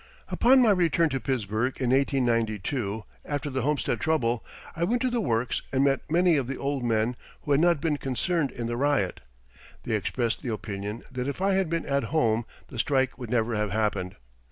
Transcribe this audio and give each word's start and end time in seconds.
Upon 0.29 0.63
my 0.63 0.71
return 0.71 1.09
to 1.09 1.19
Pittsburgh 1.19 1.79
in 1.79 1.91
1892, 1.91 3.03
after 3.23 3.51
the 3.51 3.61
Homestead 3.61 3.99
trouble, 3.99 4.43
I 4.75 4.83
went 4.83 5.03
to 5.03 5.11
the 5.11 5.21
works 5.21 5.61
and 5.71 5.83
met 5.83 6.09
many 6.09 6.37
of 6.37 6.47
the 6.47 6.57
old 6.57 6.83
men 6.83 7.15
who 7.43 7.51
had 7.51 7.59
not 7.61 7.79
been 7.79 7.97
concerned 7.97 8.49
in 8.49 8.65
the 8.65 8.77
riot. 8.77 9.19
They 9.83 9.93
expressed 9.93 10.41
the 10.41 10.51
opinion 10.51 11.03
that 11.11 11.27
if 11.27 11.39
I 11.39 11.53
had 11.53 11.69
been 11.69 11.85
at 11.85 12.05
home 12.05 12.47
the 12.69 12.79
strike 12.79 13.19
would 13.19 13.29
never 13.29 13.53
have 13.55 13.69
happened. 13.69 14.15